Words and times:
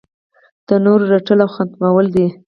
د 0.67 0.69
نورو 0.85 1.03
رټل 1.11 1.39
او 1.45 1.49
ختمول 1.55 2.05
دي. 2.15 2.27